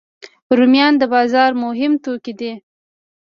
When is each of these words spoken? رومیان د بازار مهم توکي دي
رومیان 0.57 0.93
د 0.97 1.03
بازار 1.13 1.51
مهم 1.63 1.93
توکي 2.03 2.33
دي 2.39 2.53